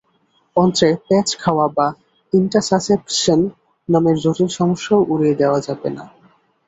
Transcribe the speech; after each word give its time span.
অন্ত্রে 0.55 0.89
প্যাঁচ 1.05 1.29
খাওয়া 1.39 1.65
বা 1.77 1.87
ইনটাসাসেপশন 2.33 3.39
নামের 3.89 4.15
জটিল 4.23 4.49
সমস্যাও 4.57 5.07
উড়িয়ে 5.11 5.39
দেওয়া 5.41 5.59
যাবে 5.67 5.89
না। 5.89 6.03